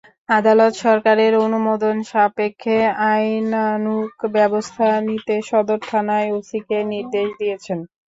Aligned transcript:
আদালত 0.31 0.73
সরকারের 0.83 1.33
অনুমোদন 1.45 1.95
সাপেক্ষে 2.11 2.77
আইনানুগ 3.11 4.05
ব্যবস্থা 4.35 4.87
নিতে 5.07 5.35
সদর 5.49 5.79
থানার 5.89 6.25
ওসিকে 6.37 6.77
নির্দেশ 6.91 7.27
দিয়েছেন। 7.39 7.79